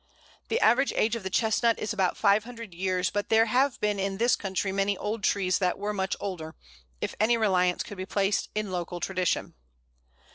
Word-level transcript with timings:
The 0.47 0.59
average 0.61 0.91
age 0.95 1.15
of 1.15 1.21
the 1.21 1.29
Chestnut 1.29 1.77
is 1.77 1.93
about 1.93 2.17
five 2.17 2.43
hundred 2.43 2.73
years, 2.73 3.11
but 3.11 3.29
there 3.29 3.45
have 3.45 3.79
been 3.79 3.99
in 3.99 4.17
this 4.17 4.35
country 4.35 4.71
many 4.71 4.97
old 4.97 5.23
trees 5.23 5.59
that 5.59 5.77
were 5.77 5.93
much 5.93 6.15
older, 6.19 6.55
if 7.01 7.13
any 7.19 7.37
reliance 7.37 7.83
could 7.83 7.97
be 7.99 8.05
placed 8.07 8.49
in 8.55 8.71
local 8.71 8.99
tradition. 8.99 9.53